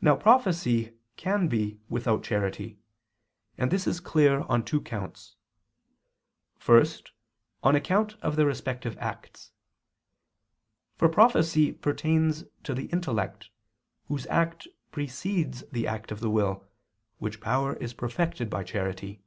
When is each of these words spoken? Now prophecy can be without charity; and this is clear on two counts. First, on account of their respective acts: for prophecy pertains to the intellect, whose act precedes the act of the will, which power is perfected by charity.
Now 0.00 0.14
prophecy 0.14 0.94
can 1.16 1.48
be 1.48 1.80
without 1.88 2.22
charity; 2.22 2.78
and 3.56 3.72
this 3.72 3.88
is 3.88 3.98
clear 3.98 4.42
on 4.42 4.64
two 4.64 4.80
counts. 4.80 5.34
First, 6.56 7.10
on 7.64 7.74
account 7.74 8.14
of 8.22 8.36
their 8.36 8.46
respective 8.46 8.96
acts: 8.98 9.50
for 10.94 11.08
prophecy 11.08 11.72
pertains 11.72 12.44
to 12.62 12.72
the 12.72 12.84
intellect, 12.92 13.50
whose 14.06 14.28
act 14.28 14.68
precedes 14.92 15.64
the 15.72 15.88
act 15.88 16.12
of 16.12 16.20
the 16.20 16.30
will, 16.30 16.64
which 17.18 17.40
power 17.40 17.74
is 17.78 17.92
perfected 17.94 18.48
by 18.48 18.62
charity. 18.62 19.22